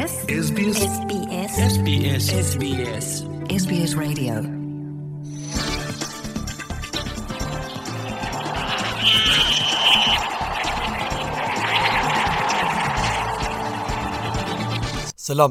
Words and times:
ሰላም 0.00 0.06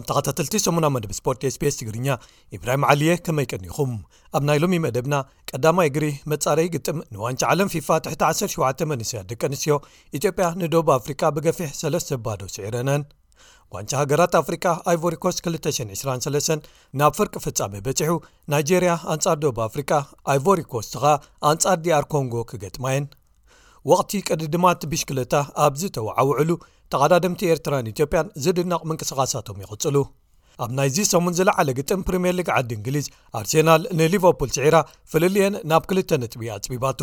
ተኸታትልቲ 0.08 0.58
8ሙና 0.62 0.88
መደብ 0.94 1.12
ስፖርት 1.18 1.46
ስቢስ 1.56 1.76
ትግርኛ 1.80 2.18
ኢብራሂም 2.56 2.84
ዓሊየ 2.92 3.16
ከመይቀኒኹም 3.26 3.92
ኣብ 4.38 4.44
ናይ 4.50 4.60
ሎሚ 4.64 4.80
መደብና 4.88 5.16
ቀዳማይ 5.52 5.90
እግሪ 5.92 6.06
መጻረይ 6.34 6.70
ግጥም 6.78 6.98
ንዋንጫ 7.18 7.42
ዓለም 7.54 7.72
ፊፋ 7.76 7.90
ት17 8.10 8.86
መንስያት 8.94 9.28
ደቂ 9.34 9.42
ኣንስትዮ 9.52 9.78
ኢትዮጵያ 10.20 10.48
ንዶብ 10.64 10.90
ኣፍሪካ 11.00 11.22
ብገፊሕ 11.38 11.72
ሰለስ 11.84 12.08
ዘባዶ 12.14 12.42
ሲዒረነን 12.58 13.04
ዋንጫ 13.76 13.92
ሃገራት 14.02 14.34
ኣፍሪካ 14.40 14.66
ኣይቨሪኮስ 14.92 15.36
223 15.48 16.64
ናብ 17.00 17.12
ፍርቂ 17.18 17.34
ፍጻሚ 17.46 17.74
በጺሑ 17.86 18.12
ናይጀርያ 18.52 18.94
ኣንጻር 19.14 19.38
ዶብ 19.44 19.58
ኣፍሪቃ 19.68 19.92
ኣይቨሪኮስ 20.34 20.88
ትኸ 20.94 21.04
ኣንጻር 21.52 21.78
ዲኣር 21.88 22.06
ኮንጎ 22.14 22.34
ክገጥማየን 22.52 23.06
ወቕቲ 23.92 24.14
ቅድድማ 24.30 24.66
እትብሽክለታ 24.78 25.36
ኣብዚ 25.68 25.84
ተወዓውዕሉ 25.98 26.50
ተቓዳድምቲ 26.94 27.42
ኤርትራን 27.54 27.92
ኢትዮጵያን 27.94 28.32
ዝድናቕ 28.46 28.82
ምንቅስቓሳቶም 28.92 29.62
ይቕጽሉ 29.66 29.96
ኣብ 30.64 30.72
ናይዚ 30.78 30.98
ሰሙን 31.14 31.36
ዝለዓለ 31.40 31.68
ግጥም 31.80 32.02
ፕሪምየርሊግ 32.08 32.50
ዓዲ 32.58 32.72
እንግሊዝ 32.80 33.08
ኣርሴናል 33.40 33.84
ንሊቨፑል 34.00 34.52
ስዒራ 34.60 34.78
ፍልልአን 35.14 35.56
ናብ 35.74 35.84
ክልተ 35.92 36.22
ንጥቢ 36.24 36.44
ኣፅቢባቶ 36.58 37.02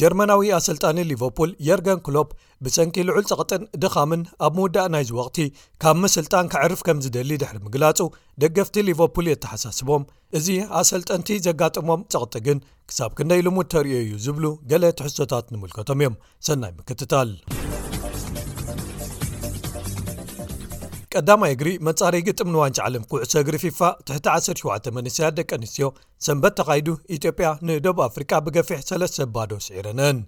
ጀርመናዊ 0.00 0.48
ኣሰልጣኒ 0.58 0.98
ሊቨርፑል 1.10 1.50
የርገን 1.68 2.00
ክሎፕ 2.06 2.28
ብሰንኪ 2.64 2.96
ልዑል 3.08 3.24
ፀቕጥን 3.30 3.62
ድኻምን 3.82 4.22
ኣብ 4.46 4.52
ምውዳእ 4.58 4.88
ናይዚ 4.94 5.10
ወቕቲ 5.18 5.38
ካብ 5.84 5.96
ምስልጣን 6.04 6.50
ክዕርፍ 6.52 6.80
ከም 6.88 6.98
ዝደሊ 7.04 7.30
ድሕሪ 7.42 7.58
ምግላጹ 7.66 8.00
ደገፍቲ 8.44 8.76
ሊቨርፑል 8.88 9.28
የተሓሳስቦም 9.32 10.04
እዚ 10.40 10.48
ኣሰልጠንቲ 10.80 11.30
ዘጋጥሞም 11.48 12.02
ጸቕጢ 12.14 12.36
ግን 12.48 12.60
ክሳብ 12.90 13.12
ክንደይ 13.20 13.42
ልሙድ 13.48 13.68
ተርዮ 13.74 13.94
እዩ 14.06 14.14
ዝብሉ 14.26 14.44
ገለ 14.72 14.84
ትሕሶታት 15.00 15.48
ንምልከቶም 15.54 16.00
እዮም 16.04 16.16
ሰናይ 16.48 16.72
ምክትታል 16.80 17.30
ቀዳማይ 21.18 21.52
እግሪ 21.54 21.68
መጻሪይ 21.86 22.22
ግጥም 22.26 22.48
ንዋንጭ 22.54 22.78
ዓልም 22.86 23.04
ክውዕሰ 23.10 23.32
እግሪ 23.44 23.54
ፊፋ 23.62 23.78
ት17 24.08 24.84
መንስትያት 24.96 25.34
ደቂ 25.38 25.50
ኣንስትዮ 25.56 25.86
ሰንበት 26.26 26.54
ተኻይዱ 26.58 26.88
ኢትዮጵያ 27.16 27.48
ንደብ 27.68 27.98
ኣፍሪቃ 28.08 28.30
ብገፊሕ 28.46 28.80
ሰለስሰ 28.90 29.18
ባዶስዒረነን 29.34 30.18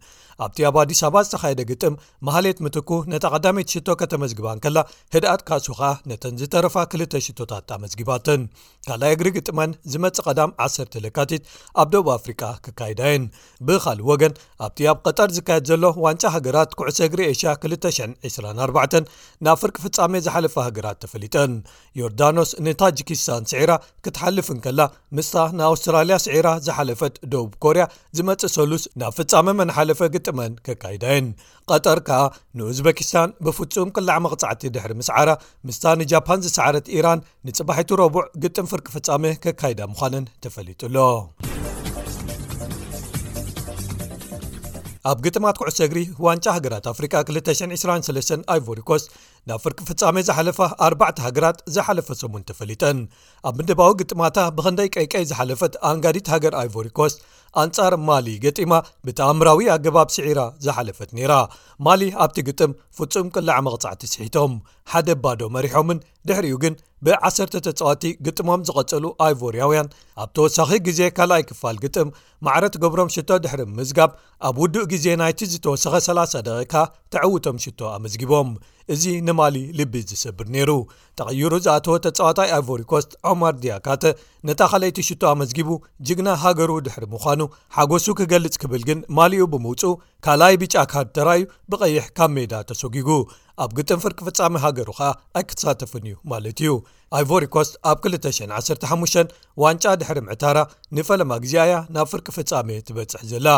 ኣብቲ 0.45 0.59
ኣብ 0.69 0.77
ኣዲስ 0.83 1.01
ኣባ 1.07 1.17
ዝተካየደ 1.27 1.61
ግጥም 1.71 1.95
መሃሌት 2.27 2.59
ምትኩ 2.65 2.91
ነተ 3.13 3.25
ቀዳት 3.33 3.57
ሽ 3.73 3.81
ከተመዝግባን 4.01 4.59
ከላ 4.65 4.79
ህድኣት 5.15 5.41
ካሱ 5.49 5.67
ኸኣ 5.79 5.91
ነተን 6.11 6.35
ዝተረፋ 6.41 6.77
2ልሽታት 6.95 7.69
ኣመዝጊባተን 7.77 8.43
ካኣይ 8.89 9.13
እግሪ 9.17 9.29
ግጥመን 9.37 9.71
ዝመፅ 9.95 10.19
ቀዳም 10.27 10.51
1 10.67 10.97
ልካቲት 11.07 11.43
ኣብ 11.83 11.89
ደብ 11.95 12.07
ኣፍሪቃ 12.17 12.43
ክካይዳየን 12.65 13.25
ብካልእ 13.69 14.07
ወገን 14.11 14.33
ኣብቲ 14.67 14.81
ኣብ 14.93 14.99
ቀጠር 15.07 15.29
ዝካየድ 15.39 15.67
ዘሎ 15.71 15.85
ዋንጫ 16.07 16.25
ሃገራት 16.37 16.71
ኩዕሶ 16.81 16.99
እግሪ 17.09 17.21
ሽ 17.41 17.43
224 17.65 18.99
ናብ 19.45 19.57
ፍርቂ 19.63 19.77
ፍፃሜ 19.85 20.15
ዝሓለፈ 20.29 20.55
ሃገራት 20.69 20.99
ተፈሊጠን 21.05 21.53
ዮርዳኖስ 22.01 22.51
ንታጂኪስታን 22.67 23.45
ስዒራ 23.53 23.71
ክትሓልፍ 24.05 24.49
ከላ 24.65 24.81
ምስ 25.17 25.31
ንኣውስትራልያ 25.59 26.17
ስዒራ 26.27 26.49
ዝሓለፈት 26.67 27.15
ደብ 27.33 27.51
ኮርያ 27.67 27.85
ዝፅ 28.17 28.43
ሰሉስ 28.57 28.83
ናብ 29.03 29.13
ፍ 29.17 29.19
መሓፈ 29.61 30.01
ግጥ 30.17 30.27
ካይዳየን 30.83 31.27
ቀጠር 31.71 31.99
ከኣ 32.07 32.21
ንእዝበኪስታን 32.59 33.31
ብፍፁም 33.45 33.89
ቅላዕ 33.97 34.17
መቕፃዕቲ 34.25 34.63
ድሕሪ 34.75 34.93
ምስዓራ 35.01 35.29
ምስታ 35.69 35.85
ንጃፓን 36.01 36.43
ዝሰዓረት 36.47 36.87
ኢራን 36.97 37.25
ንፅባሒቱ 37.49 37.91
ረቡዕ 38.03 38.25
ግጥም 38.45 38.67
ፍርቂ 38.73 38.87
ፍፃሜ 38.97 39.25
ከካይዳ 39.45 39.81
ምዃነን 39.93 40.27
ተፈሊጡሎ 40.47 40.97
ኣብ 45.11 45.19
ግጥማት 45.25 45.57
ኩዕሰእግሪ 45.61 45.99
ዋንጫ 46.25 46.47
ሃገራት 46.55 46.87
ኣፍሪካ 46.91 47.13
223 47.29 48.33
ኣይቨሪኮስ 48.55 49.05
ናብ 49.49 49.61
ፍርቂ 49.65 49.79
ፍፃሜ 49.91 50.17
ዝሓለፈ 50.29 50.59
ኣርባዕቲ 50.87 51.19
ሃገራት 51.27 51.59
ዝሓለፈ 51.75 52.09
ሰሙን 52.23 52.43
ተፈሊጠን 52.49 52.99
ኣብ 53.51 53.55
ምደባዊ 53.61 53.91
ግጥማታ 54.01 54.37
ብክንደይ 54.57 54.89
ቀይቀይ 54.97 55.25
ዝሓለፈት 55.31 55.77
ኣንጋዲት 55.91 56.27
ሃገር 56.35 56.55
ኣይቨሪኮስ 56.63 57.15
ኣንጻር 57.63 57.95
ማሊ 58.09 58.27
ገጢማ 58.45 58.73
ብተኣምራዊ 59.07 59.61
ኣገባብ 59.75 60.09
ስዒራ 60.17 60.41
ዝሓለፈት 60.65 61.11
ነይራ 61.19 61.33
ማሊ 61.87 62.03
ኣብቲ 62.25 62.37
ግጥም 62.49 62.73
ፍጹም 62.97 63.27
ቅላዕ 63.35 63.57
መቕጻዕቲ 63.67 64.03
ስሒቶም 64.13 64.53
ሓደ 64.93 65.09
ባዶ 65.25 65.41
መሪሖምን 65.57 65.99
ድሕሪኡ 66.29 66.57
ግን 66.65 66.75
ብ1ሰ 67.07 67.39
ተፀዋቲ 67.67 68.05
ግጥሞም 68.27 68.65
ዝቐጸሉ 68.69 69.05
ኣይቮርያውያን 69.27 69.91
ኣብ 70.23 70.29
ተወሳኺ 70.37 70.71
ግዜ 70.87 71.01
ካልኣይ 71.17 71.45
ክፋል 71.51 71.77
ግጥም 71.85 72.09
ማዕረት 72.47 72.75
ገብሮም 72.83 73.13
ሽቶ 73.15 73.31
ድሕሪ 73.45 73.63
ምዝጋብ 73.79 74.11
ኣብ 74.49 74.57
ውዱእ 74.63 74.87
ግዜ 74.93 75.07
ናይቲ 75.23 75.41
ዝተወሰኸ 75.55 75.95
30 76.11 76.45
ደቂካ 76.49 76.75
ተዕውቶም 77.15 77.59
ሽቶ 77.65 77.81
ኣመዝጊቦም 77.97 78.51
እዚ 78.95 79.05
ንማሊ 79.27 79.57
ልቢ 79.79 79.95
ዝሰብር 80.11 80.47
ነይሩ 80.55 80.71
ተቐይሩ 81.19 81.53
ዝኣተዎ 81.65 81.95
ተጻዋታይ 82.07 82.49
ኣይቮሪ 82.57 82.81
ኮስት 82.93 83.11
ዖማር 83.31 83.55
ዲያካተ 83.63 84.05
ነታ 84.49 84.61
ኻልይቲሽቶ 84.73 85.23
ኣመዝጊቡ 85.33 85.69
ጅግና 86.07 86.29
ሃገሩ 86.43 86.71
ድሕሪ 86.87 87.05
ምዃኑ 87.15 87.41
ሓጐሱ 87.77 88.07
ክገልጽ 88.21 88.57
ክብል 88.63 88.83
ግን 88.89 88.99
ማሊኡ 89.19 89.43
ብምውፁኡ 89.53 89.93
ካልኣይ 90.27 90.57
ቢጫ 90.63 90.75
ካድ 90.93 91.09
ተራእዩ 91.19 91.45
ብቐይሕ 91.73 92.05
ካብ 92.19 92.33
ሜዳ 92.37 92.53
ተሰጊጉ 92.71 93.11
ኣብ 93.63 93.71
ግጥም 93.79 93.99
ፍርቂ 94.05 94.19
ፍጻሜ 94.29 94.55
ሃገሩ 94.65 94.89
ኸኣ 94.99 95.11
ኣይክትሳተፍን 95.39 96.05
እዩ 96.11 96.15
ማለት 96.33 96.61
እዩ 96.65 96.71
ኣይቨሪኮስት 97.19 97.73
ኣብ 97.91 97.99
215 98.13 99.35
ዋንጫ 99.65 99.85
ድሕሪ 100.03 100.19
ምዕታራ 100.29 100.59
ንፈለማ 100.99 101.33
ግዜያ 101.45 101.75
ናብ 101.97 102.09
ፍርቂ 102.13 102.27
ፍጻሜ 102.39 102.69
ትበጽሕ 102.89 103.23
ዘላ 103.33 103.49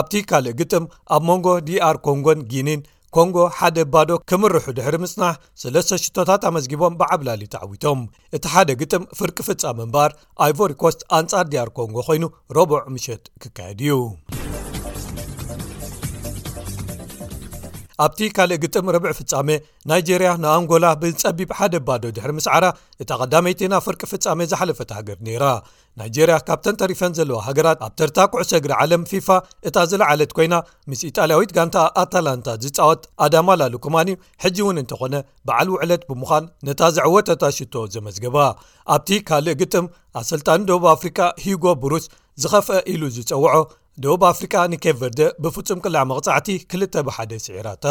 ኣብቲ 0.00 0.14
ካልእ 0.30 0.54
ግጥም 0.60 0.86
ኣብ 1.16 1.24
መንጎ 1.30 1.46
ዲኣር 1.68 1.98
ኮንጎን 2.08 2.42
ጊኒን 2.52 2.80
ኮንጎ 3.14 3.36
ሓደ 3.58 3.76
ባዶ 3.92 4.10
ክምርሑ 4.30 4.64
ድሕሪ 4.78 4.96
ምጽናሕ 5.04 5.34
3ስሽቶታት 5.62 6.42
ኣመስጊቦም 6.50 6.94
ብዓብላሊ 7.02 7.42
ተዓዊቶም 7.54 8.00
እቲ 8.38 8.44
ሓደ 8.54 8.68
ግጥም 8.80 9.04
ፍርቂ 9.18 9.36
ፍጻ 9.50 9.62
ምምባር 9.80 10.10
ኣይቮሪኮስት 10.46 11.02
ኣንጻር 11.20 11.46
ዲያር 11.54 11.70
ኮንጎ 11.78 11.96
ኮይኑ 12.08 12.24
ረብዕ 12.58 12.80
ምሸት 12.96 13.24
ክካየድ 13.44 13.80
እዩ 13.86 13.92
ኣብቲ 18.04 18.18
ካልእ 18.36 18.58
ግጥም 18.62 18.86
ርብዕ 18.94 19.12
ፍጻሜ 19.18 19.48
ናይጀርያ 19.90 20.30
ንኣንጎላ 20.42 20.86
ብፀቢብ 21.02 21.50
ሓደ 21.58 21.74
ባዶ 21.86 22.02
ድሕሪ 22.16 22.32
ምስ 22.38 22.46
ዓራ 22.54 22.66
እታ 23.02 23.10
ቀዳመይቴና 23.24 23.74
ፍርቂ 23.84 24.00
ፍጻሜ 24.10 24.40
ዝሓለፈት 24.50 24.90
ሃገር 24.96 25.18
ነይራ 25.26 25.44
ናይጀርያ 26.00 26.36
ካብተን 26.48 26.76
ተሪፈን 26.82 27.14
ዘለዋ 27.18 27.38
ሃገራት 27.46 27.78
ኣብ 27.86 27.92
ተርታኩዕ 28.00 28.42
ሰግሪ 28.52 28.72
ዓለም 28.82 29.06
ፊፋ 29.12 29.28
እታ 29.70 29.76
ዝለዓለት 29.92 30.34
ኮይና 30.38 30.54
ምስ 30.90 31.02
ኢጣልያዊት 31.10 31.54
ጋንታ 31.58 31.76
ኣታላንታ 32.02 32.48
ዝፃወት 32.64 33.02
ኣዳማላሉኩማኒዩ 33.26 34.18
ሕጂ 34.46 34.56
እውን 34.66 34.80
እንተኾነ 34.82 35.14
በዓል 35.48 35.70
ውዕለት 35.76 36.04
ብምዃን 36.10 36.46
ነታ 36.68 36.82
ዘዕወተታ 36.98 37.42
ሽቶ 37.60 37.74
ዘመዝገባ 37.96 38.36
ኣብቲ 38.96 39.08
ካልእ 39.30 39.58
ግጥም 39.64 39.88
ኣሰልጣኒ 40.22 40.60
ደቡብ 40.72 40.86
ኣፍሪካ 40.96 41.18
ሂጎ 41.46 41.64
ብሩስ 41.84 42.06
ዝኸፍአ 42.42 42.78
ኢሉ 42.92 43.02
ዝፀውዖ 43.16 43.52
ደቡብ 44.04 44.22
ኣፍሪካ 44.30 44.54
ንኬቨርደ 44.72 45.20
ብፍጹም 45.42 45.78
ቅላዕ 45.84 46.02
መቕጻዕቲ 46.10 46.48
ክልተ 46.70 46.94
ብሓደ 47.06 47.30
ስዒራታ 47.44 47.84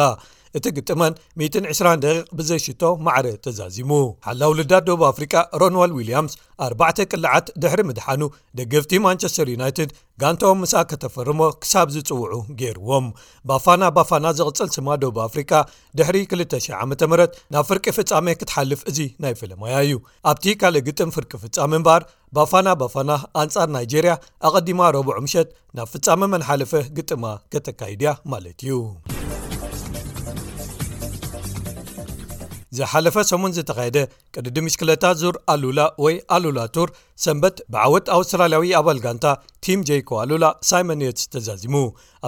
እቲ 0.57 0.65
ግጥመን 0.77 1.13
120 1.41 2.05
ብዘይሽቶ 2.37 2.83
ማዕረ 3.05 3.27
ተዛዚሙ 3.45 3.91
ሓላውልዳ 4.27 4.71
ደብ 4.87 5.01
ኣፍሪቃ 5.11 5.33
ሮንዎልድ 5.61 5.95
ዊልያምስ 5.99 6.33
4ዕ 6.73 6.97
ቅልዓት 7.11 7.47
ድሕሪ 7.63 7.81
ምድሓኑ 7.89 8.21
ደገፍቲ 8.57 8.93
ማንቸስተር 9.05 9.47
ዩናይትድ 9.55 9.89
ጋንቶም 10.23 10.59
ምሳ 10.63 10.73
ከተፈርሞ 10.91 11.41
ክሳብ 11.63 11.87
ዝጽውዑ 11.95 12.31
ገይርዎም 12.61 13.07
ባፋና 13.51 13.83
ባፋና 13.97 14.25
ዝቕጽል 14.37 14.69
ስማ 14.75 14.87
ደብ 15.01 15.19
ኣፍሪካ 15.27 15.51
ድሕሪ 15.99 16.19
200ዓ 16.35 16.79
ም 16.91 17.19
ናብ 17.55 17.65
ፍርቂ 17.71 17.85
ፍጻሜ 17.97 18.27
ክትሓልፍ 18.41 18.83
እዚ 18.91 18.99
ናይ 19.25 19.35
ፈለማያ 19.41 19.75
እዩ 19.87 19.97
ኣብቲ 20.31 20.45
ካልእ 20.63 20.85
ግጥም 20.87 21.13
ፍርቂ 21.17 21.31
ፍጻሚ 21.43 21.71
እምበር 21.81 22.01
ባፋና 22.37 22.67
ባፋና 22.81 23.11
ኣንጻር 23.43 23.69
ናይጀርያ 23.75 24.15
ኣቐዲማ 24.49 24.81
ረብዑ 24.97 25.13
ምሸት 25.27 25.51
ናብ 25.79 25.89
ፍጻሜ 25.95 26.21
መንሓለፈ 26.35 26.73
ግጥማ 26.99 27.23
ከተካይድያ 27.53 28.13
ማለት 28.33 28.59
እዩ 28.67 28.73
ዝሓለፈ 32.77 33.15
ሰሙን 33.31 33.53
ዝተኸየደ 33.57 33.97
ቅድድም 34.35 34.65
ምሽክለታ 34.67 35.05
ዙር 35.21 35.35
ኣሉላ 35.53 35.81
ወይ 36.03 36.15
ኣሉላቱር 36.35 36.89
ሰንበት 37.25 37.57
ብዓወት 37.73 38.05
ኣውስትራልያዊ 38.17 38.71
ኣባል 38.79 38.99
ጋንታ 39.05 39.25
ቲም 39.65 39.79
jኮ 39.89 40.09
ኣሉላ 40.23 40.45
ሳይመንየትስ 40.69 41.29
ተዛዚሙ 41.35 41.75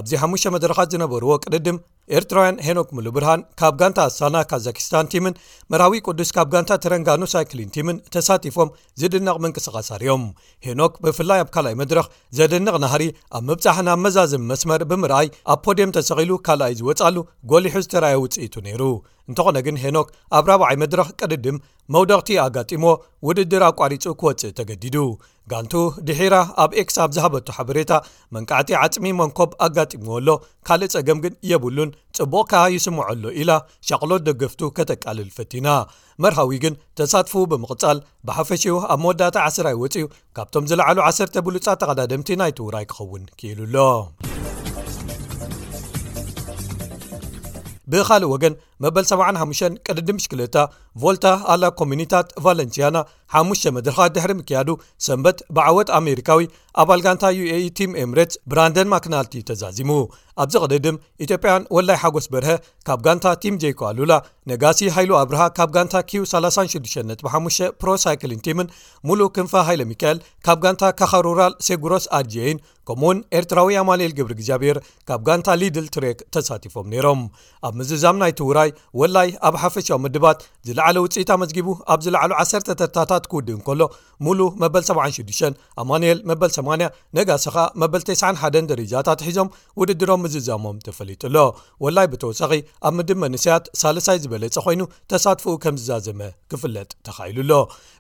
ኣብዚ 0.02 0.12
ሓሙሽተ 0.24 0.54
መድረካት 0.58 0.92
ዝነበርዎ 0.96 1.32
ቅድድም 1.46 1.78
ኤርትራውያን 2.16 2.60
ሄኖክ 2.66 2.90
ሙሉ 2.98 3.08
ብርሃን 3.16 3.42
ካብ 3.60 3.74
ጋንታ 3.80 4.00
ኣሳና 4.10 4.36
ካዛኪስታን 4.52 5.10
ቲምን 5.14 5.34
መራዊ 5.72 5.94
ቅዱስ 6.08 6.30
ካብ 6.36 6.48
ጋንታ 6.54 6.72
ተረንጋኑ 6.84 7.22
ሳይክሊን 7.34 7.72
ቲምን 7.76 7.98
ተሳቲፎም 8.16 8.70
ዝድንቕ 9.02 9.36
ምንቅስቓሳር 9.46 10.04
ዮም 10.10 10.24
ሄኖክ 10.68 10.94
ብፍላይ 11.06 11.40
ኣብ 11.44 11.50
ካልኣይ 11.56 11.76
መድረኽ 11.82 12.06
ዘድንቕ 12.40 12.76
ናህሪ 12.84 13.04
ኣብ 13.40 13.44
ምብፃሕ 13.50 13.80
ናብ 13.90 14.00
መዛዝም 14.06 14.46
መስመር 14.52 14.84
ብምርኣይ 14.92 15.30
ኣብ 15.54 15.60
ፖዴም 15.68 15.94
ተሰኺሉ 16.00 16.32
ካልኣይ 16.48 16.76
ዝወፃሉ 16.82 17.18
ጐሊሑ 17.54 17.76
ዝተረየው 17.86 18.26
ጽኢቱ 18.36 18.56
ነይሩ 18.68 18.84
እንተኾነ 19.30 19.58
ግን 19.68 19.78
ሄኖክ 19.84 20.08
ኣብ 20.38 20.46
ራብዓይ 20.52 20.76
መድረኽ 20.84 21.08
ቀድድም 21.22 21.58
መውደቕቲ 21.94 22.30
ኣጋጢሞ 22.46 22.86
ውድድር 23.30 23.64
ኣቋሪፁ 23.72 24.04
ክወፅእ 24.22 24.54
ተገዲዱ 24.60 24.96
ጋንቱ 25.52 25.74
ድሒራ 26.08 26.36
ኣብ 26.64 26.72
ኤክስብ 26.82 27.10
ዝሃበቱ 27.16 27.48
ሓበሬታ 27.58 27.92
መንካዕቲ 28.36 28.70
ዓጥሚ 28.82 29.06
መንኮብ 29.20 29.52
ኣጋጢሞዎሎ 29.66 30.28
ካልእ 30.68 30.90
ጸገም 30.94 31.20
ግን 31.24 31.34
የብሉን 31.52 31.92
ጽቡቕካ 32.18 32.54
ይስምዐሎ 32.76 33.24
ኢላ 33.42 33.52
ሸቅሎት 33.90 34.26
ደገፍቱ 34.30 34.62
ከተቃልል 34.80 35.30
ፈቲና 35.38 35.68
መርሃዊ 36.26 36.52
ግን 36.66 36.76
ተሳትፉ 37.00 37.34
ብምቕጻል 37.54 38.00
ብሓፈሽዎ 38.30 38.76
ኣብ 38.96 39.00
መወዳታ 39.06 39.36
ዓ0ራ 39.48 39.68
ይወፂኡ 39.76 40.06
ካብቶም 40.38 40.68
ዝለዕሉ 40.72 40.98
1ሰተ 41.10 41.36
ብሉፃ 41.48 41.68
ተቀዳድምቲ 41.84 42.30
ናይ 42.42 42.54
ትውራይ 42.60 42.88
ክኸውን 42.92 43.24
ክኢሉሎ 43.42 43.76
ብልእ 47.92 48.24
ወገን 48.32 48.54
መበል75 48.84 49.78
ቅድ 49.88 49.98
ድም 50.08 50.18
ሽክለታ 50.24 50.58
ቮልታ 51.02 51.26
ኣላ 51.54 51.64
ኮሚኒታት 51.80 52.28
ቫለንቲያና 52.46 52.98
5 53.40 53.66
መድረካ 53.76 54.00
ድሕሪ 54.16 54.32
ምክያዱ 54.40 54.70
ሰንበት 55.06 55.38
ብዓወት 55.56 55.90
ኣሜሪካዊ 55.98 56.44
ኣባል 56.82 57.02
ጋንታ 57.06 57.24
uae 57.42 57.60
ቲም 57.78 57.92
ኤምሬት 58.04 58.34
ብራንደን 58.52 58.90
ማክናልቲ 58.94 59.34
ተዛዚሙ 59.50 59.92
ኣብዚ 60.44 60.54
ቕድድም 60.64 60.98
ኢትዮጵያን 61.26 61.64
ወላይ 61.76 61.98
ሓጎስ 62.04 62.26
በርሀ 62.34 62.52
ካብ 62.88 63.00
ጋንታ 63.06 63.28
ቲም 63.44 63.56
jኮ 63.64 63.82
ኣሉላ 63.90 64.14
ነጋሲ 64.52 64.80
ሃይሉ 64.96 65.12
ኣብርሃ 65.22 65.44
ካብ 65.60 65.70
ጋንታ 65.76 65.96
qዩ365 66.10 67.74
ፕሮሳይክሊን 67.84 68.44
ቲምን 68.48 68.70
ሙሉእ 69.10 69.32
ክንፈ 69.38 69.54
ሃይሎ 69.70 69.82
ሚካኤል 69.92 70.20
ካብ 70.48 70.60
ጋንታ 70.66 70.84
ካኻሩራል 71.02 71.56
ሴጉሮስ 71.70 72.08
ኣርጅን 72.20 72.58
ከምኡ 72.90 73.04
እውን 73.08 73.18
ኤርትራዊ 73.38 73.72
ኣማልኤል 73.82 74.14
ግብሪ 74.18 74.34
እግዚኣብሔር 74.38 74.78
ካብ 75.10 75.22
ጋንታ 75.30 75.48
ሊድል 75.62 75.88
ትሬክ 75.96 76.20
ተሳቲፎም 76.36 76.86
ነይሮም 76.94 77.22
ኣብ 77.68 77.74
ምዝዛም 77.80 78.18
ናይ 78.24 78.32
ትውራ 78.40 78.60
ወላይ 79.02 79.28
ኣብ 79.48 79.56
ሓፈሻዊ 79.64 79.98
ምድባት 80.06 80.38
ዝለዕለ 80.68 80.98
ውፅኢታ 81.06 81.32
መስጊቡ 81.42 81.68
ኣብ 81.94 82.00
ዝላዕሉ 82.06 82.32
1 82.44 82.70
ተርታታት 82.82 83.26
ክውድእ 83.32 83.56
እ 83.56 83.60
ከሎ 83.68 83.82
ሙሉ 84.26 84.40
በ76 84.74 85.54
ኣማኤል 85.84 86.20
8 86.44 86.86
ነጋስ 87.20 87.46
በ91 87.94 88.58
ደጃታት 88.80 89.20
ሒዞም 89.28 89.50
ውድድሮም 89.82 90.22
ምዝዛሞም 90.26 90.78
ተፈሊጡሎ 90.88 91.36
ወላይ 91.86 92.08
ብተወሳኺ 92.14 92.52
ኣብ 92.90 92.94
ምድብ 92.98 93.18
መንስያት 93.24 93.66
ሳሳይ 93.82 94.18
ዝበለፀ 94.26 94.56
ኮይኑ 94.68 94.82
ተሳትፍኡ 95.12 95.54
ከም 95.64 95.76
ዝዛዘመ 95.82 96.20
ክፍለጥ 96.52 96.90
ተካይሉሎ 97.08 97.52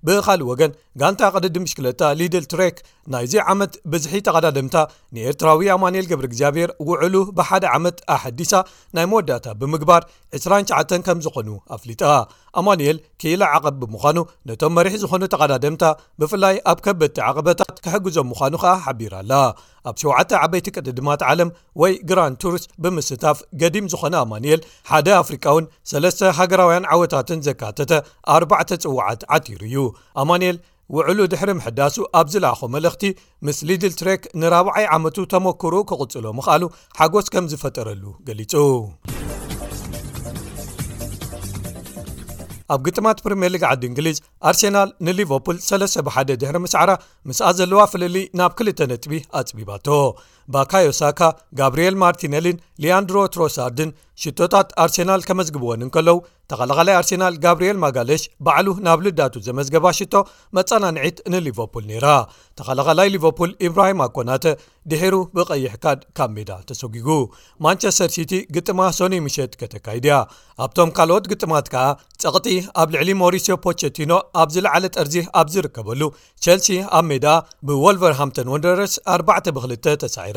ብካሊእ 0.08 0.48
ወገን 0.52 0.72
ጋንታ 1.02 1.22
ቅድዲ 1.36 1.56
ሽለ 1.74 1.88
ድል 2.34 2.46
ትክ 2.52 2.78
ናይዚ 3.14 3.34
ዓመት 3.52 3.74
ብዝሒተቀዳድምታ 3.92 4.76
ንኤርትራዊ 5.16 5.68
ኣማኤል 5.76 6.08
ግብሪ 6.12 6.26
እግዚብሔር 6.32 6.70
ውዕሉ 6.90 7.16
ብሓደ 7.38 7.64
ዓመት 7.78 7.98
ኣሓዲሳ 8.16 8.54
ናይ 8.96 9.06
መዳታ 9.12 9.46
ብምግባር 9.60 10.02
2 10.48 10.57
19 10.64 11.04
ከም 11.08 11.20
ዝኾኑ 11.26 11.48
ኣፍሊጣ 11.76 12.02
ኣማንኤል 12.60 12.98
ክኢላ 13.22 13.42
ዓቐቢ 13.56 13.76
ብምዃኑ 13.82 14.18
ነቶም 14.50 14.74
መሪሕ 14.78 14.94
ዝኾኑ 15.04 15.22
ተቓዳደምታ 15.34 15.84
ብፍላይ 16.22 16.56
ኣብ 16.72 16.80
ከበድቲ 16.86 17.18
ዓቐበታት 17.30 17.76
ክሕግዞም 17.86 18.30
ምዃኑ 18.32 18.54
ከኣ 18.64 18.74
ሓቢራ 18.86 19.14
ኣላ 19.24 19.34
ኣብ 19.90 19.96
7ዓበይቲ 20.04 20.68
ቅድድማት 20.78 21.22
ዓለም 21.32 21.52
ወይ 21.82 21.94
ግራን 22.12 22.38
ቱርስ 22.44 22.66
ብምስታፍ 22.86 23.38
ገዲም 23.64 23.90
ዝኾነ 23.94 24.16
ኣማንኤል 24.26 24.62
ሓደ 24.94 25.08
ኣፍሪካውን 25.24 25.68
3 25.94 26.26
ሃገራውያን 26.40 26.88
ዓወታትን 26.96 27.44
ዘካተተ 27.50 27.92
4 28.38 28.58
ፅዋዓት 28.88 29.24
ዓቲሩ 29.38 29.62
እዩ 29.70 29.78
ኣማንኤል 30.24 30.60
ውዕሉ 30.96 31.18
ድሕሪ 31.32 31.50
ምሕዳሱ 31.60 31.96
ኣብዝለኣኾ 32.20 32.60
መልእኽቲ 32.76 33.06
ምስ 33.46 33.58
ሊድል 33.70 33.94
ትሬክ 34.00 34.22
ንራብዓይ 34.42 34.86
ዓመቱ 34.98 35.18
ተሞክሩ 35.36 35.74
ክቕፅሎ 35.92 36.26
ምኽኣሉ 36.40 36.64
ሓጐስ 37.02 37.28
ከም 37.36 37.50
ዝፈጠረሉ 37.54 38.04
ገሊጹ 38.30 38.54
ኣብ 42.74 42.80
ግጥማት 42.88 43.18
ፕሪምየርሊግ 43.26 43.64
ዓዲ 43.72 43.84
እንግሊዝ 43.90 44.18
ኣርሴናል 44.50 44.90
ንሊቨርፑል 45.08 45.58
3ለሰብ1ደ 45.68 46.32
ድሕሪ 46.42 46.58
ምሰዕራ 46.66 46.92
ምስ 47.30 47.40
ኣ 47.48 47.52
ዘለዋ 47.60 47.82
ፍለሊ 47.94 48.16
ናብ 48.40 48.52
ክልተነጥቢ 48.62 49.14
ኣጽቢባቶ 49.40 49.88
ባካዮሳካ 50.54 51.22
ጋብሪኤል 51.60 51.96
ማርቲነልን 52.04 52.60
ሊያንድሮ 52.84 53.18
ትሮሳርድን 53.34 53.90
ሽቶታት 54.22 54.68
ኣርሴናል 54.84 55.22
ከመዝግብወን 55.28 55.84
እንከለው 55.86 56.18
ተቐላኸላይ 56.52 56.96
ኣርሴናል 57.00 57.34
ጋብርኤል 57.44 57.78
ማጋሌሽ 57.84 58.22
ባዕሉ 58.46 58.68
ናብ 58.86 59.00
ልዳቱ 59.06 59.34
ዘመዝገባ 59.48 59.86
ሽቶ 60.00 60.14
መፀናንዒት 60.58 61.18
ንሊቨርፑል 61.34 61.84
ነይራ 61.90 62.08
ተቐላኸላይ 62.60 63.08
ሊቨርፑል 63.16 63.52
ኢብራሂም 63.68 64.00
ኣኮናተ 64.06 64.46
ድሔሩ 64.92 65.16
ብቀይሕካድ 65.38 66.00
ካብ 66.20 66.32
ሜዳ 66.38 66.50
ተሰጉጉ 66.70 67.10
ማንቸስተር 67.66 68.12
ሲቲ 68.16 68.34
ግጥማ 68.58 68.80
ሶኒ 69.00 69.16
ምሸት 69.26 69.54
ከተካይድያ 69.62 70.16
ኣብቶም 70.66 70.94
ካልኦት 71.00 71.28
ግጥማት 71.34 71.68
ከኣ 71.74 71.86
ፀቕጢ 72.24 72.48
ኣብ 72.84 72.90
ልዕሊ 72.96 73.10
ሞሪስዮ 73.24 73.58
ፖርቸቲኖ 73.68 74.14
ኣብ 74.44 74.50
ዝለዕለ 74.56 74.86
ጠርዚ 74.98 75.18
ኣብ 75.42 75.50
ዝርከበሉ 75.56 76.02
ቸልሲ 76.46 76.70
ኣብ 77.00 77.06
ሜዳ 77.12 77.28
ብወልቨርሃምቶን 77.70 78.52
ወንደረስ 78.56 78.96
42 79.18 79.92
ተሳዕሩ 80.06 80.37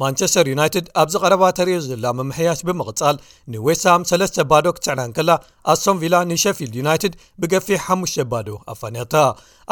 ማንቸስተር 0.00 0.46
ዩናይትድ 0.52 0.86
ኣብዚ 1.00 1.14
ቀረባ 1.24 1.44
ተርእኦ 1.58 1.78
ዘላ 1.88 2.06
መምሕያሽ 2.18 2.60
ብምቕጻል 2.68 3.16
ንዌስሃም 3.54 4.02
3 4.10 4.38
ባዶ 4.50 4.66
ክትስዕናን 4.76 5.10
ከላ 5.16 5.30
ኣሶምቪላ 5.72 6.14
ንሸፊልድ 6.30 6.76
ዩናይትድ 6.80 7.14
ብገፊሕ 7.42 7.82
5 7.96 8.24
ባዶ 8.32 8.48
ኣፋነታ 8.74 9.14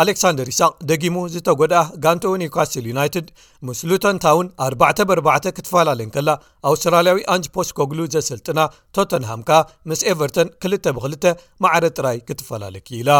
ኣሌክሳንደር 0.02 0.49
ኢስቅ 0.52 0.69
ደጊሙ 0.90 1.17
ዝተጎድኣ 1.34 1.81
ጋንቶኒውካስትል 2.05 2.84
ዩናይትድ 2.93 3.26
ሙስሉቶን 3.69 4.20
ታውን 4.25 4.49
4 4.69 5.05
ብ 5.12 5.20
ክትፈላለን 5.56 6.11
ከላ 6.17 6.31
ኣውስትራልያዊ 6.70 7.20
ኣንጅ 7.34 7.46
ፖስ 7.56 7.69
ኮግሉ 7.81 8.00
ዘሰልጥና 8.14 8.61
ቶተንሃም 8.96 9.43
ካ 9.50 9.61
ምስ 9.90 10.02
ኤቨርቶን 10.12 10.49
2 10.73 10.90
2 11.08 11.34
መዕረ 11.64 11.84
ጥራይ 11.96 12.19
ክትፈላለኪኢላ 12.31 13.12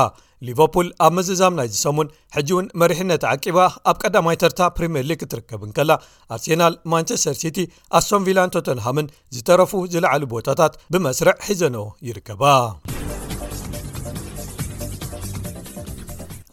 ሊቨርፑል 0.49 0.87
ኣብ 1.05 1.11
ምዝዛም 1.17 1.57
ናይ 1.59 1.67
ዝሰሙን 1.73 2.13
ሕጂ 2.35 2.49
እውን 2.55 2.67
መሪሕነት 2.81 3.23
ዓቂባ 3.31 3.59
ኣብ 3.91 3.97
ቀዳማይ 4.03 4.37
ተርታ 4.43 4.61
ፕሪምየር 4.77 5.05
ሊግ 5.11 5.19
ክትርከብን 5.23 5.73
ከላ 5.79 5.91
ኣርሴናል 6.35 6.75
ማንቸስተር 6.95 7.37
ሲቲ 7.43 7.59
ኣስምቪላን 7.99 8.53
ቶተንሃምን 8.55 9.11
ዝተረፉ 9.37 9.73
ዝላዓሉ 9.93 10.23
ቦታታት 10.35 10.75
ብመስርዕ 10.93 11.37
ሒዘኖ 11.49 11.77
ይርከባ 12.09 12.43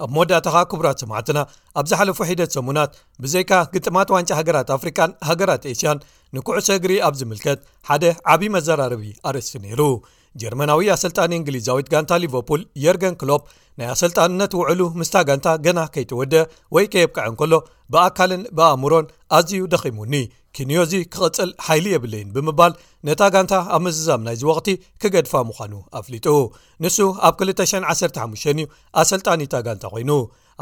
ኣብ 0.03 0.09
መወዳእታ 0.15 0.47
ኸ 0.53 0.57
ክቡራት 0.71 0.97
ሰማዕትና 1.03 1.39
ኣብ 1.79 1.85
ዝሓለፉ 1.91 2.17
ሒደት 2.29 2.51
ሰሙናት 2.57 2.91
ብዘይካ 3.23 3.51
ግጥማት 3.73 4.09
ዋንጫ 4.15 4.29
ሃገራት 4.39 4.69
ኣፍሪካን 4.75 5.11
ሃገራት 5.29 5.63
ኤስያን 5.71 6.03
ንኩዕሰ 6.35 6.67
እግሪ 6.79 6.93
ኣብ 7.07 7.13
ዝምልከት 7.21 7.59
ሓደ 7.89 8.03
ዓብዪ 8.33 8.49
መዘራርቢ 8.55 9.03
ኣርእስቲ 9.29 9.55
ነይሩ 9.63 9.81
ጀርመናዊ 10.41 10.85
ኣሰልጣን 10.95 11.31
እንግሊዛዊት 11.37 11.87
ጋንታ 11.93 12.11
ሊቨርፑል 12.23 12.61
የርገን 12.83 13.15
ክሎፕ 13.21 13.43
ናይ 13.79 13.87
ኣሰልጣንነት 13.93 14.51
ውዕሉ 14.59 14.81
ምስታ 14.99 15.15
ጋንታ 15.29 15.47
ገና 15.65 15.79
ከይተወድአ 15.93 16.41
ወይ 16.75 16.85
ከየብቅዐን 16.93 17.35
ከሎ 17.39 17.53
ብኣካልን 17.93 18.43
ብኣእምሮን 18.57 19.05
ኣዝዩ 19.37 19.61
ደኺሙኒ 19.73 20.15
ክንዮ 20.57 20.79
እዚ 20.85 20.93
ክቕፅል 21.13 21.49
ሓይሊ 21.65 21.85
የብለይን 21.93 22.29
ብምባል 22.35 22.73
ነታ 23.07 23.21
ጋንታ 23.35 23.53
ኣብ 23.75 23.81
ምዘዛብ 23.85 24.21
ናይዚ 24.27 24.41
ወቕቲ 24.49 24.69
ክገድፋ 25.01 25.33
ምዃኑ 25.49 25.73
ኣፍሊጡ 25.99 26.27
ንሱ 26.83 26.97
ኣብ 27.27 27.35
2015 27.47 28.47
እዩ 28.53 28.67
ኣሰልጣኒ 29.01 29.41
ታ 29.53 29.61
ጋንታ 29.67 29.85
ኮይኑ 29.93 30.11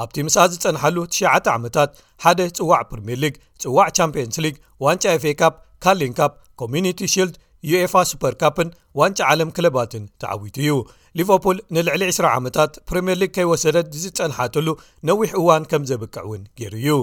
ኣብቲ 0.04 0.16
ምሳ 0.28 0.38
ዝፀናሓሉ 0.54 0.98
9ሸዓተ 1.16 1.46
ዓመታት 1.58 1.92
ሓደ 2.24 2.40
ፅዋዕ 2.60 2.82
ፕሪምር 2.92 3.20
ሊግ 3.24 3.36
ጽዋዕ 3.64 3.88
ቻምፕንስ 4.00 4.38
ሊግ 4.46 4.56
ዋንጫ 4.86 5.04
ኤፌ 5.18 5.26
ካፕ 5.42 5.56
ካሊን 5.86 6.16
ካፕ 6.20 6.34
ኮሚኒቲ 6.64 7.00
ሺልድ 7.16 7.36
ዩኤፋ 7.70 7.94
ስፐር 8.10 8.34
ካፕን 8.42 8.70
ዋንጭ 9.00 9.18
ዓለም 9.32 9.50
ክለባትን 9.56 10.04
ተዓዊቱ 10.22 10.56
እዩ 10.64 10.74
ሊቨርፑል 11.20 11.58
ንልዕሊ 11.76 12.02
20ዓመታት 12.18 12.72
ፕሪምየር 12.90 13.18
ሊግ 13.22 13.32
ከይወሰደት 13.38 13.88
ዝጸንሓትሉ 14.04 14.68
ነዊሕ 15.10 15.32
እዋን 15.42 15.64
ከም 15.72 15.84
ዘብቅዕ 15.90 16.24
እውን 16.28 16.42
ገይሩ 16.60 16.76
እዩ 16.82 16.94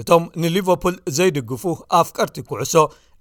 እቶም 0.00 0.24
ንሊቨርፑል 0.42 0.96
ዘይድግፉ 1.16 1.62
ኣፍ 2.00 2.08
ቀርቲ 2.16 2.36
ኩዕሶ 2.50 2.74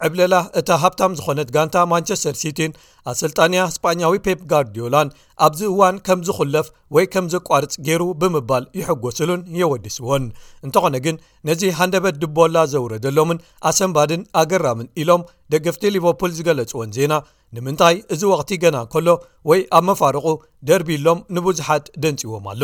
ዕብለላ 0.07 0.35
እታ 0.59 0.69
ሃብታም 0.83 1.13
ዝኾነት 1.19 1.49
ጋንታ 1.55 1.77
ማንቸስተር 1.93 2.35
ሲቲን 2.41 2.75
ኣሰልጣንያ 3.11 3.61
እስጳኛዊ 3.71 4.13
ፔፕ 4.25 4.39
ጋርድዮላን 4.51 5.07
ኣብዚ 5.47 5.61
እዋን 5.71 5.95
ከም 6.09 6.19
ዝኹለፍ 6.27 6.67
ወይ 6.97 7.05
ከም 7.15 7.25
ዘቋርፅ 7.33 7.73
ገይሩ 7.87 8.05
ብምባል 8.21 8.65
ይሕጐስሉን 8.81 9.41
የወዲስዎን 9.61 10.25
እንተኾነ 10.67 10.95
ግን 11.07 11.17
ነዚ 11.49 11.61
ሃንደበት 11.79 12.17
ድቦላ 12.23 12.55
ዘውረደሎምን 12.75 13.43
ኣሰንባድን 13.71 14.23
ኣገራምን 14.43 14.89
ኢሎም 15.03 15.27
ደገፍቲ 15.55 15.83
ሊቨርፑል 15.97 16.33
ዝገለጽዎን 16.39 16.93
ዜና 16.99 17.13
ንምንታይ 17.55 17.95
እዚ 18.13 18.21
ወቅቲ 18.31 18.49
ገና 18.63 18.77
ከሎ 18.93 19.07
ወይ 19.49 19.61
ኣብ 19.77 19.83
መፋርቑ 19.87 20.25
ደርቢሎም 20.69 21.19
ንብዙሓት 21.35 21.85
ደንፂዎም 22.03 22.45
ኣሎ 22.53 22.63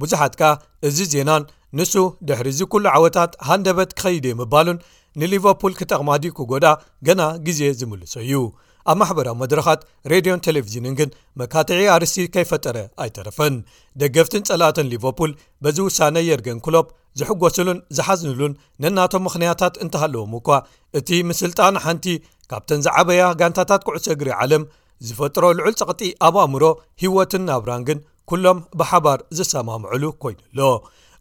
ብዙሓት 0.00 0.34
ከ 0.40 0.50
እዚ 0.88 0.98
ዜናን 1.14 1.44
ንሱ 1.78 1.94
ድሕሪዚ 2.28 2.60
ኩሉ 2.72 2.84
ዓወታት 2.96 3.32
ሃንደበት 3.48 3.90
ክኸይደምባሉን 3.98 4.82
ንሊቨርፑል 5.20 5.72
ክጠቕማዲኩጎዳ 5.80 6.66
ገና 7.08 7.20
ግዜ 7.46 7.60
ዝምልሶ 7.80 8.14
እዩ 8.26 8.34
ኣብ 8.90 8.96
ማሕበራዊ 9.00 9.34
መድረኻት 9.42 9.80
ሬድዮን 10.10 10.42
ቴሌቭዥንን 10.46 10.94
ግን 10.98 11.08
መካትዒ 11.40 11.80
ኣርስቲ 11.94 12.24
ከይፈጠረ 12.34 12.76
ኣይተረፈን 13.02 13.54
ደገፍትን 14.02 14.42
ጸላትን 14.48 14.90
ሊቨፑል 14.92 15.32
በዚ 15.64 15.78
ውሳነ 15.88 16.18
የርገን 16.28 16.58
ክሎብ 16.66 16.86
ዝሕጐስሉን 17.20 17.78
ዝሓዝኑሉን 17.98 18.52
ነናቶም 18.84 19.24
ምክንያታት 19.28 19.74
እንተሃለዎም 19.84 20.32
እኳ 20.40 20.48
እቲ 21.00 21.08
ምስልጣን 21.30 21.80
ሓንቲ 21.86 22.06
ካብተን 22.50 22.84
ዝዓበያ 22.86 23.22
ጋንታታት 23.40 23.82
ኩዕሶ 23.88 24.06
እግሪ 24.14 24.28
ዓለም 24.42 24.62
ዝፈጥሮ 25.08 25.44
ልዑል 25.58 25.74
ጸቕጢ 25.80 26.10
ኣብ 26.26 26.36
ኣእምሮ 26.44 26.64
ሂወትን 27.02 27.42
ናብራን 27.48 27.82
ግን 27.88 27.98
ኩሎም 28.30 28.58
ብሓባር 28.78 29.18
ዝሰማምዕሉ 29.38 30.04
ኮይኑኣሎ 30.22 30.70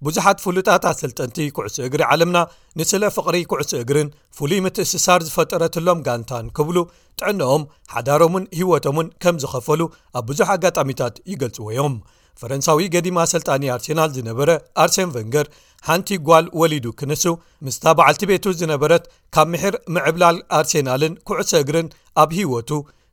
ብዙሓት 0.05 0.37
ፍሉጣት 0.43 0.83
ኣሰልጠንቲ 0.91 1.37
ኩዕስ 1.57 1.75
እግሪ 1.87 2.01
ዓለምና 2.13 2.37
ንስለ 2.79 3.03
ፍቕሪ 3.15 3.35
ኩዕሲ 3.51 3.71
እግርን 3.83 4.09
ፍሉይ 4.37 4.59
ምትእስሳር 4.65 5.21
ዝፈጠረትሎም 5.27 6.03
ጋንታን 6.07 6.47
ክብሉ 6.57 6.77
ጥዕንኦም 7.19 7.63
ሓዳሮምን 7.93 8.45
ህይወቶምን 8.57 9.07
ከም 9.23 9.37
ዝኸፈሉ 9.43 9.81
ኣብ 10.19 10.25
ብዙሕ 10.31 10.49
ኣጋጣሚታት 10.57 11.15
ይገልጽዎ 11.31 11.67
ዮም 11.79 11.95
ፈረንሳዊ 12.41 12.83
ገዲማ 12.95 13.19
ሰልጣኒ 13.33 13.63
ኣርሴናል 13.75 14.09
ዝነበረ 14.17 14.49
ኣርሴን 14.83 15.13
ቨንገር 15.15 15.47
ሓንቲ 15.87 16.09
ጓል 16.27 16.45
ወሊዱ 16.59 16.85
ክንሱ 16.99 17.23
ምስታ 17.65 17.85
በዓልቲ 17.97 18.21
ቤቱ 18.31 18.45
ዝነበረት 18.59 19.03
ካብ 19.35 19.47
ምሕር 19.53 19.75
ምዕብላል 19.95 20.37
ኣርሴናልን 20.59 21.15
ኩዕስ 21.29 21.51
እግርን 21.63 21.89
ኣብ 22.23 22.29
ህይወቱ 22.41 22.69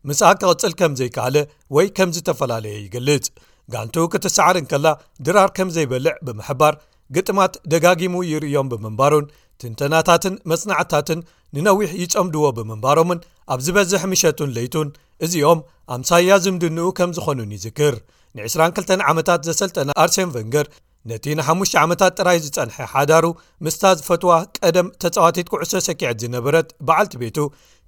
ምስ 0.09 0.21
ክቕጽል 0.43 0.73
ከም 0.81 0.93
ዘይካኣለ 1.01 1.37
ወይ 1.77 1.87
ከም 1.97 2.11
ዝተፈላለየ 2.17 2.77
ይገልጽ 2.87 3.27
ጋንቱ 3.73 3.97
ክትሰዕርን 4.13 4.67
ከላ 4.71 4.87
ድራር 5.27 5.51
ከም 5.57 5.69
ዘይበልዕ 5.77 6.15
ብምሕባር 6.27 6.75
ግጥማት 7.17 7.53
ደጋጊሙ 7.73 8.15
ይርእዮም 8.33 8.71
ብምንባሩን 8.73 9.27
ትንተናታትን 9.63 10.35
መጽናዕትታትን 10.51 11.21
ንነዊሕ 11.57 11.91
ይጸምድዎ 12.03 12.45
ብምንባሮምን 12.57 13.19
ኣብ 13.55 13.61
ዝበዝሕ 13.67 14.03
ምሸቱን 14.13 14.51
ለይቱን 14.57 14.89
እዚኦም 15.25 15.61
ኣምሳያ 15.97 16.39
ዚምድንኡ 16.45 16.89
ከም 16.99 17.11
ዝኾኑን 17.19 17.53
ይዝክር 17.57 17.97
ን22 18.39 19.05
ዓመታት 19.11 19.41
ዘሰልጠና 19.49 19.91
ኣርሴን 20.05 20.33
ቨንገር 20.37 20.67
ነቲ 21.11 21.25
ን5 21.39 21.63
ዓመታት 21.85 22.13
ጥራይ 22.21 22.39
ዝጸንሐ 22.47 22.77
ሓዳሩ 22.95 23.25
ምስታ 23.67 23.85
ዝፈትዋ 24.01 24.33
ቀደም 24.59 24.89
ተጻዋቲት 25.05 25.51
ኩዕሶ 25.55 25.73
ሸኪዐት 25.89 26.19
ዝነበረት 26.25 26.69
በዓልቲ 26.89 27.15
ቤቱ 27.23 27.39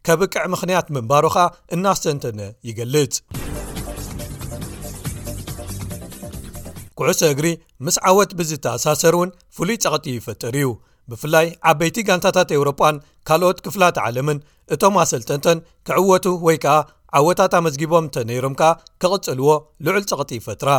ከብቅዕ 0.09 0.45
ምኽንያት 0.55 0.89
ምንባሩ 0.97 1.25
ኸኣ 1.37 1.47
እናሰንተነ 1.77 2.41
ይገልጽ 2.71 3.15
ኩዕሶ 6.99 7.21
እግሪ 7.33 7.47
ምስ 7.87 7.97
ዓወት 8.11 8.31
ብዝተኣሳሰር 8.39 9.15
እውን 9.17 9.31
ፍሉይ 9.57 9.77
ጸቕጢ 9.85 10.05
ይፈጥር 10.19 10.55
እዩ 10.61 10.69
ብፍላይ 11.11 11.47
ዓበይቲ 11.71 11.97
ጋንታታት 12.09 12.51
ኤውሮጳን 12.57 12.97
ካልኦት 13.29 13.59
ክፍላት 13.65 13.97
ዓለምን 14.05 14.39
እቶም 14.75 14.95
ኣሰልተንተን 15.03 15.59
ክዕወቱ 15.89 16.25
ወይ 16.47 16.57
ከኣ 16.65 16.77
ዓወታት 17.19 17.53
መዝጊቦም 17.67 18.05
እንተ 18.09 18.17
ነይሮም 18.31 18.55
ከኣ 18.61 18.71
ክቕጽልዎ 19.03 19.49
ልዑል 19.87 20.05
ጸቕጢ 20.11 20.31
ይፈጥራ 20.39 20.71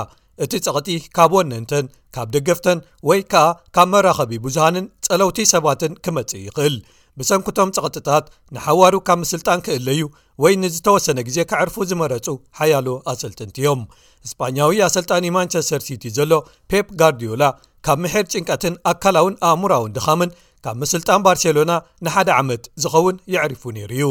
እቲ 0.45 0.51
ጸቕጢ 0.65 0.89
ካብ 1.17 1.31
ወነንተን 1.37 1.85
ካብ 2.15 2.27
ደገፍተን 2.35 2.79
ወይ 3.09 3.19
ከኣ 3.33 3.45
ካብ 3.77 3.87
መራኸቢ 3.93 4.33
ብዙሃንን 4.45 4.85
ጸለውቲ 5.07 5.39
ሰባትን 5.53 5.93
ክመጽእ 6.05 6.43
ይኽእል 6.47 6.75
ብሰንኩቶም 7.19 7.69
ፀቕጥታት 7.75 8.25
ንሓዋሩ 8.55 8.95
ካብ 9.07 9.19
ምስልጣን 9.23 9.63
ክእለዩ 9.65 10.01
ወይ 10.43 10.53
ንዝተወሰነ 10.63 11.19
ግዜ 11.27 11.37
ክዕርፉ 11.51 11.75
ዝመረፁ 11.89 12.27
ሓያሉ 12.57 12.87
ኣሰልጥንቲ 13.11 13.55
እዮም 13.63 13.81
እስፓኛዊ 14.25 14.77
ኣሰልጣኒ 14.87 15.25
ማንቸስተር 15.37 15.81
ሲቲ 15.87 16.03
ዘሎ 16.17 16.31
ፔፕ 16.71 16.87
ጋርድዮላ 16.99 17.43
ካብ 17.87 17.99
ምሔር 18.03 18.25
ጭንቀትን 18.33 18.75
ኣካላውን 18.91 19.35
ኣእሙራውን 19.49 19.93
ድኻምን 19.97 20.31
ካብ 20.65 20.77
ምስልጣን 20.83 21.23
ባርሴሎና 21.25 21.71
ንሓደ 22.05 22.29
ዓመት 22.41 22.63
ዝኸውን 22.83 23.17
ይዕሪፉ 23.33 23.63
ነይሩ 23.77 23.91
እዩ 23.97 24.07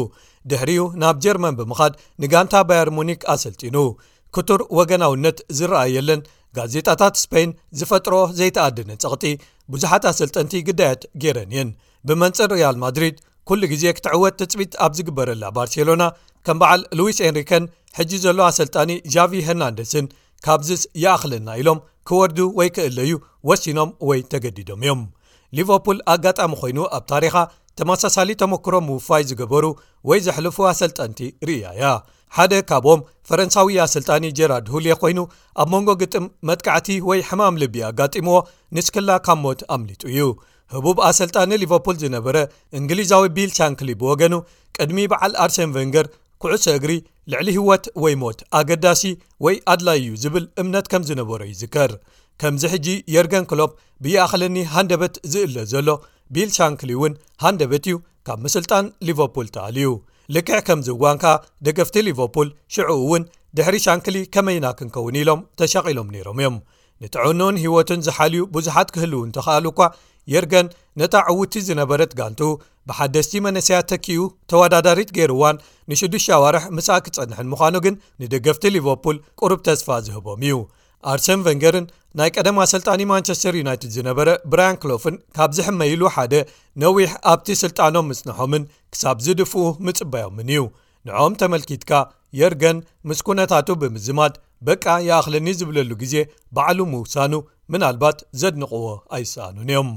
ድሕሪኡ 0.51 0.83
ናብ 1.01 1.15
ጀርመን 1.23 1.57
ብምኻድ 1.61 1.93
ንጋንታ 2.23 2.53
ባያርሞኒክ 2.67 3.21
ኣሰልጢኑ 3.33 3.77
ክቱር 4.35 4.61
ወገናውነት 4.77 5.37
ዝረኣየለን 5.57 6.21
ጋዜጣታት 6.57 7.15
ስፖይን 7.23 7.51
ዝፈጥሮ 7.79 8.15
ዘይተኣድነን 8.37 9.01
ፀቕጢ 9.03 9.23
ብዙሓት 9.73 10.03
ኣሰልጠንቲ 10.11 10.53
ግዳየት 10.67 11.01
ገረን 11.23 11.51
እየን 11.55 11.69
ብመንፅር 12.09 12.49
ርያል 12.55 12.75
ማድሪድ 12.83 13.15
ኵሉ 13.49 13.61
ግዜ 13.73 13.83
ክትዕወት 13.97 14.35
ትፅቢት 14.39 14.73
ኣብ 14.85 14.91
ዝግበረላ 14.97 15.43
ባርሴሎና 15.55 16.03
ከም 16.47 16.57
በዓል 16.61 16.81
ሉዊስ 16.99 17.19
ኣንሪከን 17.27 17.63
ሕጂ 17.97 18.11
ዘሎ 18.25 18.39
ኣሰልጣኒ 18.51 18.89
ጃቪ 19.13 19.33
ሄርናንደስን 19.47 20.05
ካብዚስ 20.45 20.81
ይኣኽለና 21.03 21.47
ኢሎም 21.61 21.79
ክወርዱ 22.09 22.37
ወይ 22.59 22.69
ክእለዩ 22.75 23.13
ወሲኖም 23.49 23.89
ወይ 24.09 24.19
ተገዲዶም 24.31 24.81
እዮም 24.85 25.01
ሊቨርፑል 25.57 25.97
ኣጋጣሚ 26.13 26.51
ኾይኑ 26.61 26.79
ኣብ 26.97 27.03
ታሪኻ 27.13 27.35
ተመሳሳሊ 27.79 28.29
ተሞክሮም 28.41 28.85
ምውፋይ 28.89 29.23
ዝገበሩ 29.29 29.65
ወይ 30.09 30.19
ዘሕልፉ 30.25 30.57
ኣሰልጣንቲ 30.71 31.19
ርእያ 31.47 31.67
እያ 31.77 31.89
ሓደ 32.35 32.53
ካብኦም 32.69 33.01
ፈረንሳዊ 33.27 33.75
ኣሰልጣኒ 33.85 34.23
ጀራርድ 34.37 34.67
ሁል 34.73 34.85
ኮይኑ 35.01 35.19
ኣብ 35.63 35.67
መንጎ 35.73 35.89
ግጥም 36.01 36.25
መጥቃዕቲ 36.49 36.87
ወይ 37.09 37.19
ሕማም 37.29 37.59
ልቢ 37.61 37.75
ኣጋጢምዎ 37.89 38.37
ንስክላ 38.77 39.09
ካብ 39.27 39.39
ሞት 39.45 39.61
ኣምሊጡ 39.75 40.01
እዩ 40.13 40.25
ህቡብ 40.75 40.97
ኣሰልጣኒ 41.09 41.51
ሊቨፑል 41.63 41.95
ዝነበረ 42.03 42.37
እንግሊዛዊ 42.77 43.23
ቢል 43.35 43.51
ሻንክሊ 43.57 43.89
ብወገኑ 44.01 44.33
ቅድሚ 44.77 44.99
በዓል 45.11 45.33
ኣርሰን 45.43 45.71
ቨንገር 45.75 46.07
ኩዕሶ 46.43 46.65
እግሪ 46.79 46.91
ልዕሊ 47.31 47.47
ህወት 47.59 47.85
ወይ 48.03 48.15
ሞት 48.23 48.39
ኣገዳሲ 48.57 49.03
ወይ 49.45 49.55
ኣድላይ 49.73 49.99
እዩ 50.01 50.11
ዝብል 50.23 50.45
እምነት 50.61 50.85
ከም 50.91 51.03
ዝነበሮ 51.09 51.39
ይዝከር 51.51 51.93
ከምዚ 52.41 52.63
ሕጂ 52.73 52.87
የርገን 53.15 53.45
ክሎብ 53.51 53.71
ብይእኸለኒ 54.03 54.57
ሃንደበት 54.73 55.15
ዝእለ 55.33 55.55
ዘሎ 55.71 55.87
ቢል 56.35 56.49
ሻንክሊ 56.57 56.91
እውን 56.97 57.13
ሃንደበት 57.43 57.85
እዩ 57.89 57.95
ካብ 58.27 58.39
ምስልጣን 58.45 58.85
ሊቨርፑል 59.07 59.47
ተኣልዩ 59.55 59.89
ልክዕ 60.35 60.59
ከምዚ 60.67 60.87
ዋንካ 61.03 61.25
ደገፍቲ 61.65 61.97
ሊቨርፑል 62.07 62.49
ሽዑኡ 62.75 62.97
እውን 63.05 63.25
ድሕሪ 63.57 63.75
ሻንክሊ 63.87 64.17
ከመይና 64.35 64.65
ክንከውን 64.79 65.17
ኢሎም 65.23 65.41
ተሸቒሎም 65.59 66.09
ነይሮም 66.15 66.39
እዮም 66.41 66.55
ንቲዕኑን 67.03 67.55
ህይወቱን 67.63 67.99
ዝሓልዩ 68.05 68.41
ብዙሓት 68.55 68.89
ክህልው 68.93 69.21
እንተ 69.27 69.35
ኸኣሉ 69.45 69.65
እኳ 69.73 69.81
የርገን 70.33 70.67
ነታ 70.99 71.15
ዕውድቲ 71.31 71.61
ዝነበረት 71.67 72.11
ጋንቱ 72.19 72.41
ብሓደስቲ 72.89 73.33
መነስያ 73.45 73.77
ተኪኡ 73.91 74.21
ተወዳዳሪት 74.51 75.09
ገይርዋን 75.17 75.59
ንሽዱሽቲ 75.91 76.27
ኣዋርሕ 76.37 76.63
ምስ 76.77 76.87
ክጸንሕን 77.05 77.49
ምዃኑ 77.53 77.75
ግን 77.85 77.95
ንደገፍቲ 78.21 78.63
ሊቨርፑል 78.75 79.17
ቅርብ 79.41 79.61
ተስፋ 79.67 79.89
ዝህቦም 80.07 80.41
እዩ 80.47 80.57
ኣርሰን 81.11 81.41
ቨንገርን 81.45 81.85
ናይ 82.19 82.29
ቀደማ 82.37 82.59
ሰልጣኒ 82.73 83.01
ማንቸስተር 83.11 83.55
ዩናይትድ 83.61 83.91
ዝነበረ 83.97 84.29
ብራያን 84.51 84.79
ክሎፍን 84.83 85.15
ካብ 85.37 85.51
ዝሕመይሉ 85.57 86.01
ሓደ 86.15 86.33
ነዊሕ 86.83 87.11
ኣብቲ 87.31 87.49
ስልጣኖም 87.63 88.07
ምጽንሖምን 88.11 88.63
ክሳብ 88.93 89.17
ዝድፍኡ 89.25 89.63
ምጽበዮምን 89.87 90.49
እዩ 90.55 90.63
ንኦም 91.09 91.33
ተመልኪትካ 91.41 91.91
የርገን 92.39 92.77
ምስ 93.09 93.19
ኩነታቱ 93.27 93.67
ብምዝማድ 93.81 94.33
በቂ 94.67 94.83
ይኣኽለኒ 95.07 95.47
ዝብለሉ 95.61 95.89
ግዜ 96.03 96.15
በዕሉ 96.55 96.79
ምውሳኑ 96.93 97.33
ምን 97.71 97.81
ኣልባት 97.89 98.19
ዘድንቕዎ 98.41 98.85
ኣይሰኣኑን 99.17 99.69
እዮም 99.73 99.91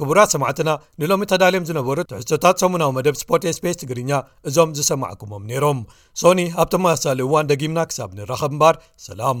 ክቡራት 0.00 0.30
ሰማዕትና 0.34 0.70
ንሎሚ 1.00 1.22
ተዳልዮም 1.30 1.66
ዝነበሩ 1.70 1.98
ትሕቶታት 2.12 2.62
ሰሙናዊ 2.62 2.90
መደብ 2.98 3.16
ስፖርትስፔስ 3.22 3.80
ትግርኛ 3.82 4.12
እዞም 4.50 4.70
ዝሰማዕኩሞም 4.78 5.44
ነይሮም 5.50 5.80
ሶኒ 6.22 6.40
ኣብቶመሳሳለዩ 6.64 7.28
እዋን 7.30 7.50
ደጊምና 7.52 7.82
ክሳብ 7.90 8.12
ንራኸብ 8.20 8.52
እምባር 8.56 8.76
ሰላም 9.08 9.40